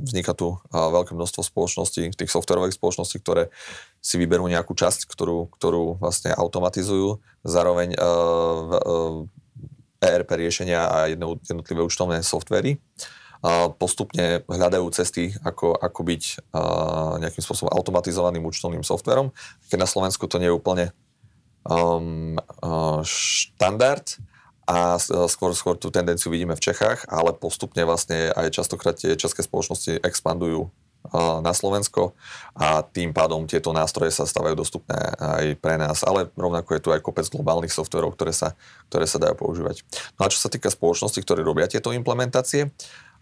vzniká 0.08 0.32
tu 0.32 0.56
veľké 0.72 1.12
množstvo 1.12 1.44
spoločností, 1.44 2.08
tých 2.16 2.32
softwarových 2.32 2.80
spoločností, 2.80 3.20
ktoré 3.20 3.52
si 4.00 4.16
vyberú 4.16 4.48
nejakú 4.48 4.72
časť, 4.72 5.12
ktorú, 5.12 5.52
ktorú 5.52 6.00
vlastne 6.00 6.32
automatizujú, 6.32 7.20
zároveň 7.44 8.00
ERP 10.00 10.30
riešenia 10.40 10.88
a 10.88 10.98
jednotlivé 11.12 11.84
účtovné 11.84 12.24
softvery 12.24 12.80
postupne 13.76 14.42
hľadajú 14.48 14.88
cesty, 14.96 15.36
ako, 15.44 15.76
ako 15.76 16.02
byť 16.02 16.24
nejakým 17.20 17.44
spôsobom 17.44 17.76
automatizovaným 17.76 18.42
účtovným 18.42 18.88
softverom. 18.88 19.36
Keď 19.68 19.78
na 19.84 19.90
Slovensku 19.90 20.32
to 20.32 20.40
nie 20.40 20.48
je 20.48 20.56
úplne 20.56 20.86
um, 21.68 22.40
štandard 23.04 24.08
a 24.66 24.98
skôr, 25.30 25.54
skôr 25.54 25.78
tú 25.78 25.94
tendenciu 25.94 26.34
vidíme 26.34 26.58
v 26.58 26.66
Čechách, 26.66 27.06
ale 27.10 27.38
postupne 27.38 27.86
vlastne 27.86 28.34
aj 28.34 28.50
častokrát 28.50 28.98
tie 28.98 29.14
české 29.14 29.46
spoločnosti 29.46 30.02
expandujú 30.02 30.70
na 31.46 31.54
Slovensko 31.54 32.18
a 32.58 32.82
tým 32.82 33.14
pádom 33.14 33.46
tieto 33.46 33.70
nástroje 33.70 34.10
sa 34.10 34.26
stávajú 34.26 34.58
dostupné 34.58 34.98
aj 35.22 35.54
pre 35.62 35.78
nás, 35.78 36.02
ale 36.02 36.34
rovnako 36.34 36.74
je 36.74 36.82
tu 36.82 36.90
aj 36.90 37.06
kopec 37.06 37.30
globálnych 37.30 37.70
softverov, 37.70 38.18
ktoré 38.18 38.34
sa, 38.34 38.58
ktoré 38.90 39.06
sa 39.06 39.22
dajú 39.22 39.38
používať. 39.38 39.86
No 40.18 40.26
a 40.26 40.34
čo 40.34 40.42
sa 40.42 40.50
týka 40.50 40.74
spoločností, 40.74 41.22
ktoré 41.22 41.46
robia 41.46 41.70
tieto 41.70 41.94
implementácie, 41.94 42.74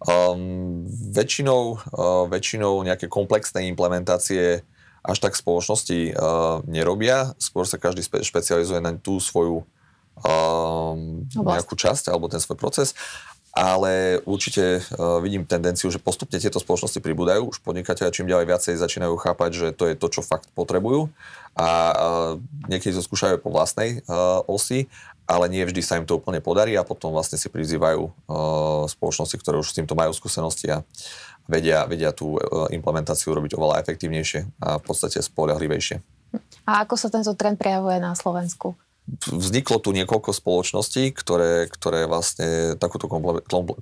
Um, 0.04 0.84
väčšinou, 1.16 1.80
uh, 1.80 2.28
väčšinou 2.28 2.84
nejaké 2.84 3.08
komplexné 3.08 3.72
implementácie 3.72 4.60
až 5.00 5.18
tak 5.24 5.32
spoločnosti 5.32 6.12
uh, 6.12 6.60
nerobia, 6.68 7.32
skôr 7.40 7.64
sa 7.64 7.80
každý 7.80 8.04
špecializuje 8.04 8.84
na 8.84 9.00
tú 9.00 9.24
svoju 9.24 9.64
um, 10.22 11.26
nejakú 11.34 11.74
časť 11.74 12.14
alebo 12.14 12.30
ten 12.30 12.38
svoj 12.44 12.60
proces 12.60 12.94
ale 13.54 14.18
určite 14.26 14.82
uh, 14.82 15.22
vidím 15.22 15.46
tendenciu, 15.46 15.94
že 15.94 16.02
postupne 16.02 16.42
tieto 16.42 16.58
spoločnosti 16.58 16.98
pribúdajú. 16.98 17.54
Už 17.54 17.62
podnikateľe 17.62 18.10
čím 18.10 18.26
ďalej 18.26 18.50
viacej 18.50 18.82
začínajú 18.82 19.14
chápať, 19.22 19.50
že 19.54 19.68
to 19.78 19.94
je 19.94 19.94
to, 19.94 20.10
čo 20.10 20.26
fakt 20.26 20.50
potrebujú 20.58 21.14
a 21.54 21.70
uh, 21.70 21.94
niekedy 22.66 22.98
to 22.98 23.06
skúšajú 23.06 23.38
po 23.38 23.54
vlastnej 23.54 24.02
uh, 24.10 24.42
osi, 24.50 24.90
ale 25.30 25.54
nie 25.54 25.62
vždy 25.62 25.86
sa 25.86 26.02
im 26.02 26.10
to 26.10 26.18
úplne 26.18 26.42
podarí 26.42 26.74
a 26.74 26.82
potom 26.82 27.14
vlastne 27.14 27.40
si 27.40 27.48
prizývajú 27.48 28.12
spoločnosti, 28.92 29.40
ktoré 29.40 29.56
už 29.56 29.72
s 29.72 29.78
týmto 29.80 29.96
majú 29.96 30.12
skúsenosti 30.12 30.68
a 30.68 30.84
vedia, 31.48 31.88
vedia 31.88 32.12
tú 32.12 32.36
implementáciu 32.76 33.32
robiť 33.32 33.56
oveľa 33.56 33.80
efektívnejšie 33.88 34.52
a 34.60 34.78
v 34.80 34.84
podstate 34.84 35.24
spolahlivejšie. 35.24 36.04
A 36.68 36.84
ako 36.84 37.00
sa 37.00 37.08
tento 37.08 37.32
trend 37.40 37.56
prejavuje 37.56 38.04
na 38.04 38.12
Slovensku? 38.20 38.76
Vzniklo 39.28 39.84
tu 39.84 39.92
niekoľko 39.92 40.32
spoločností, 40.32 41.12
ktoré, 41.12 41.68
ktoré 41.68 42.08
vlastne 42.08 42.80
takúto 42.80 43.12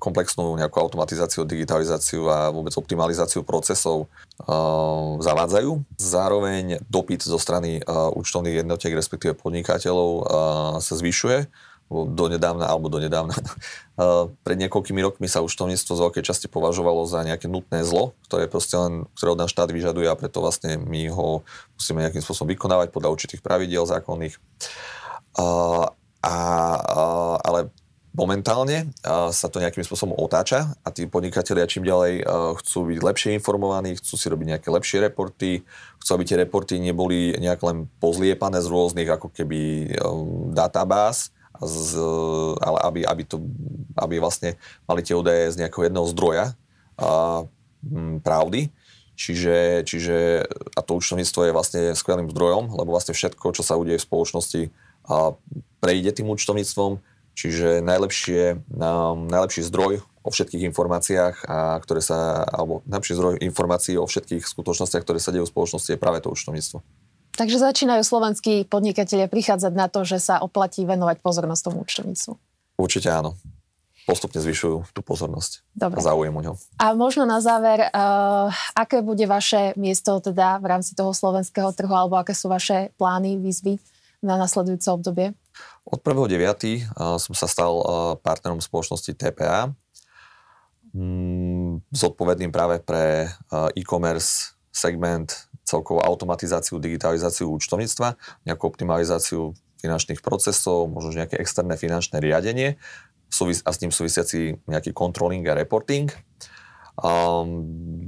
komplexnú 0.01 0.57
nejakú 0.57 0.81
automatizáciu, 0.81 1.45
digitalizáciu 1.45 2.25
a 2.25 2.49
vôbec 2.49 2.73
optimalizáciu 2.73 3.45
procesov 3.45 4.09
uh, 4.41 5.21
zavádzajú. 5.21 5.85
Zároveň 6.01 6.81
dopyt 6.89 7.21
zo 7.21 7.37
strany 7.37 7.85
uh, 7.85 8.09
účtovných 8.17 8.65
jednotiek, 8.65 8.97
respektíve 8.97 9.37
podnikateľov 9.37 10.09
uh, 10.17 10.23
sa 10.81 10.93
zvyšuje 10.97 11.45
do 11.91 12.25
nedávna, 12.31 12.71
alebo 12.71 12.87
do 12.87 12.97
nedávna. 12.97 13.35
Uh, 14.01 14.33
pred 14.41 14.57
niekoľkými 14.57 14.97
rokmi 15.03 15.29
sa 15.29 15.45
účtovníctvo 15.45 15.93
z 15.93 16.03
veľkej 16.09 16.23
časti 16.25 16.47
považovalo 16.49 17.05
za 17.05 17.21
nejaké 17.21 17.45
nutné 17.45 17.85
zlo, 17.85 18.17
ktoré 18.25 18.49
proste 18.49 18.73
len, 18.73 19.05
ktoré 19.13 19.37
od 19.37 19.39
nás 19.45 19.53
štát 19.53 19.69
vyžaduje 19.69 20.09
a 20.09 20.17
preto 20.17 20.41
vlastne 20.41 20.81
my 20.81 21.05
ho 21.13 21.45
musíme 21.77 22.01
nejakým 22.01 22.25
spôsobom 22.25 22.49
vykonávať 22.49 22.89
podľa 22.89 23.13
určitých 23.13 23.45
pravidiel 23.45 23.85
zákonných. 23.85 24.41
A, 25.38 26.33
ale 27.41 27.71
momentálne 28.11 28.91
sa 29.31 29.47
to 29.47 29.63
nejakým 29.63 29.88
spôsobom 29.88 30.19
otáča 30.19 30.75
a 30.83 30.91
tí 30.91 31.07
podnikatelia 31.07 31.63
čím 31.63 31.88
ďalej 31.88 32.27
chcú 32.59 32.91
byť 32.91 33.00
lepšie 33.00 33.29
informovaní, 33.39 33.95
chcú 33.95 34.19
si 34.19 34.27
robiť 34.27 34.47
nejaké 34.57 34.67
lepšie 34.67 35.00
reporty, 35.07 35.63
chcú, 36.03 36.09
aby 36.19 36.23
tie 36.27 36.38
reporty 36.43 36.75
neboli 36.84 37.32
nejak 37.39 37.63
len 37.63 37.88
pozliepané 38.03 38.60
z 38.60 38.67
rôznych 38.67 39.08
ako 39.08 39.32
keby 39.32 39.93
um, 40.03 40.51
databáz, 40.51 41.32
z, 41.62 41.95
ale 42.60 42.77
aby, 42.84 42.99
aby, 43.08 43.23
to, 43.23 43.39
aby 43.95 44.19
vlastne 44.19 44.60
mali 44.89 45.06
tie 45.06 45.15
údaje 45.15 45.56
z 45.56 45.63
nejakého 45.63 45.88
jedného 45.88 46.08
zdroja 46.12 46.45
uh, 46.99 47.47
m, 47.86 48.19
pravdy. 48.19 48.75
Čiže, 49.15 49.86
čiže 49.86 50.49
a 50.73 50.82
to 50.82 50.97
účtovníctvo 50.97 51.41
je 51.45 51.56
vlastne 51.56 51.82
skvelým 51.93 52.27
zdrojom, 52.34 52.73
lebo 52.73 52.89
vlastne 52.91 53.13
všetko, 53.13 53.53
čo 53.53 53.62
sa 53.62 53.77
udeje 53.77 54.01
v 54.01 54.08
spoločnosti, 54.10 54.62
a 54.67 54.90
prejde 55.82 56.12
tým 56.21 56.30
účtovníctvom, 56.30 57.02
čiže 57.34 57.82
najlepšie, 57.82 58.62
um, 58.69 59.26
najlepší 59.28 59.65
zdroj 59.65 60.06
o 60.21 60.30
všetkých 60.30 60.69
informáciách, 60.69 61.36
a 61.50 61.82
ktoré 61.82 62.02
sa, 62.06 62.45
alebo 62.45 62.86
najlepší 62.86 63.17
zdroj 63.17 63.34
informácií 63.41 63.97
o 63.97 64.06
všetkých 64.06 64.45
skutočnostiach, 64.45 65.02
ktoré 65.02 65.17
sa 65.17 65.34
dejú 65.34 65.50
v 65.50 65.54
spoločnosti, 65.54 65.89
je 65.89 65.97
práve 65.97 66.21
to 66.21 66.30
účtovníctvo. 66.30 66.78
Takže 67.32 67.58
začínajú 67.58 68.04
slovenskí 68.06 68.69
podnikatelia 68.69 69.26
prichádzať 69.26 69.74
na 69.74 69.88
to, 69.89 70.06
že 70.06 70.21
sa 70.21 70.43
oplatí 70.43 70.86
venovať 70.86 71.24
pozornosť 71.26 71.62
tomu 71.63 71.82
účtovníctvu. 71.82 72.34
Určite 72.78 73.10
áno. 73.10 73.34
Postupne 74.02 74.41
zvyšujú 74.41 74.97
tú 74.97 75.02
pozornosť 75.06 75.62
Dobre. 75.78 76.02
a 76.02 76.06
záujem 76.06 76.34
o 76.34 76.41
ňom. 76.41 76.56
A 76.82 76.97
možno 76.97 77.24
na 77.30 77.38
záver, 77.38 77.86
uh, 77.86 78.50
aké 78.74 79.06
bude 79.06 79.30
vaše 79.30 79.78
miesto 79.78 80.17
teda 80.17 80.58
v 80.58 80.65
rámci 80.74 80.97
toho 80.97 81.13
slovenského 81.13 81.69
trhu, 81.69 81.93
alebo 81.93 82.17
aké 82.17 82.34
sú 82.34 82.50
vaše 82.50 82.89
plány, 82.97 83.38
výzvy 83.38 83.78
na 84.21 84.38
nasledujúce 84.38 84.88
obdobie? 84.93 85.34
Od 85.86 85.99
1.9. 85.99 86.93
som 87.17 87.34
sa 87.36 87.47
stal 87.49 87.73
partnerom 88.21 88.62
spoločnosti 88.62 89.12
TPA, 89.17 89.73
mm, 90.93 91.91
zodpovedným 91.91 92.53
práve 92.53 92.79
pre 92.79 93.27
e-commerce 93.75 94.55
segment, 94.71 95.49
celkovú 95.67 95.99
automatizáciu, 96.01 96.79
digitalizáciu 96.79 97.51
účtovníctva, 97.51 98.15
nejakú 98.47 98.63
optimalizáciu 98.67 99.53
finančných 99.81 100.21
procesov, 100.21 100.88
možno 100.88 101.17
nejaké 101.17 101.41
externé 101.41 101.75
finančné 101.75 102.21
riadenie 102.21 102.77
a 103.41 103.69
s 103.71 103.79
ním 103.81 103.89
súvisiaci 103.89 104.67
nejaký 104.67 104.91
controlling 104.93 105.47
a 105.47 105.55
reporting. 105.55 106.12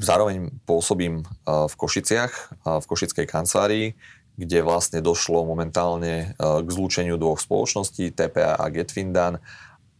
Zároveň 0.03 0.51
pôsobím 0.67 1.23
v 1.47 1.73
Košiciach, 1.73 2.31
v 2.67 2.85
Košickej 2.85 3.25
kancelárii, 3.25 3.95
kde 4.33 4.65
vlastne 4.65 4.99
došlo 4.99 5.45
momentálne 5.45 6.33
e, 6.33 6.37
k 6.37 6.67
zlúčeniu 6.67 7.21
dvoch 7.21 7.37
spoločností, 7.37 8.09
TPA 8.09 8.57
a 8.57 8.65
Getfindan 8.73 9.37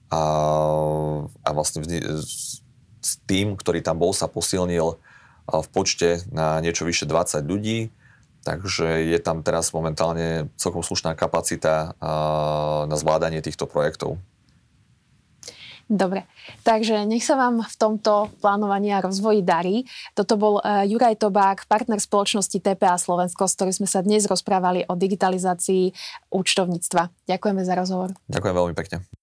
a, 0.09 0.23
a 1.29 1.49
vlastne 1.53 1.85
s 3.03 3.19
tým, 3.29 3.53
ktorý 3.53 3.85
tam 3.85 4.01
bol, 4.01 4.15
sa 4.15 4.25
posilnil 4.25 4.93
e, 4.93 4.95
v 5.53 5.67
počte 5.69 6.25
na 6.33 6.57
niečo 6.65 6.87
vyše 6.87 7.05
20 7.05 7.45
ľudí, 7.45 7.93
takže 8.41 9.05
je 9.05 9.19
tam 9.21 9.45
teraz 9.45 9.69
momentálne 9.69 10.49
celkom 10.57 10.81
slušná 10.81 11.13
kapacita 11.13 11.93
e, 11.93 12.09
na 12.89 12.95
zvládanie 12.97 13.45
týchto 13.45 13.69
projektov. 13.69 14.17
Dobre, 15.83 16.23
takže 16.63 17.03
nech 17.03 17.27
sa 17.27 17.35
vám 17.35 17.59
v 17.59 17.75
tomto 17.75 18.31
plánovaní 18.39 18.95
a 18.95 19.03
rozvoji 19.03 19.43
darí. 19.43 19.83
Toto 20.15 20.39
bol 20.39 20.63
uh, 20.63 20.87
Juraj 20.87 21.19
Tobák, 21.19 21.67
partner 21.67 21.99
spoločnosti 21.99 22.55
TPA 22.55 22.95
Slovensko, 22.95 23.45
s 23.45 23.55
ktorým 23.59 23.75
sme 23.83 23.87
sa 23.91 23.99
dnes 23.99 24.23
rozprávali 24.23 24.87
o 24.87 24.95
digitalizácii 24.95 25.91
účtovníctva. 26.31 27.27
Ďakujeme 27.27 27.61
za 27.67 27.73
rozhovor. 27.75 28.15
Ďakujem 28.31 28.55
veľmi 28.55 28.75
pekne. 28.79 29.22